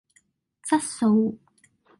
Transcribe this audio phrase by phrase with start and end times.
[0.63, 1.37] 質素